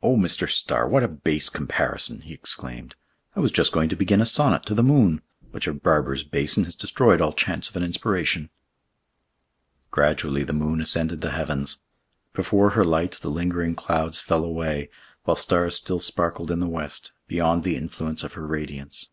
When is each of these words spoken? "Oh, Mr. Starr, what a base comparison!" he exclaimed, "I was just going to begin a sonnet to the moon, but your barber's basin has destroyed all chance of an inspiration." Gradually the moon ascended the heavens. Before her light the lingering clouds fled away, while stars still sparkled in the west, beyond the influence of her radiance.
"Oh, 0.00 0.14
Mr. 0.16 0.48
Starr, 0.48 0.88
what 0.88 1.02
a 1.02 1.08
base 1.08 1.48
comparison!" 1.48 2.20
he 2.20 2.32
exclaimed, 2.32 2.94
"I 3.34 3.40
was 3.40 3.50
just 3.50 3.72
going 3.72 3.88
to 3.88 3.96
begin 3.96 4.20
a 4.20 4.24
sonnet 4.24 4.62
to 4.66 4.74
the 4.76 4.82
moon, 4.84 5.22
but 5.50 5.66
your 5.66 5.74
barber's 5.74 6.22
basin 6.22 6.62
has 6.62 6.76
destroyed 6.76 7.20
all 7.20 7.32
chance 7.32 7.68
of 7.68 7.74
an 7.74 7.82
inspiration." 7.82 8.50
Gradually 9.90 10.44
the 10.44 10.52
moon 10.52 10.80
ascended 10.80 11.20
the 11.20 11.32
heavens. 11.32 11.82
Before 12.32 12.70
her 12.78 12.84
light 12.84 13.18
the 13.20 13.28
lingering 13.28 13.74
clouds 13.74 14.20
fled 14.20 14.42
away, 14.44 14.88
while 15.24 15.34
stars 15.34 15.74
still 15.74 15.98
sparkled 15.98 16.52
in 16.52 16.60
the 16.60 16.68
west, 16.70 17.10
beyond 17.26 17.64
the 17.64 17.74
influence 17.76 18.22
of 18.22 18.34
her 18.34 18.46
radiance. 18.46 19.08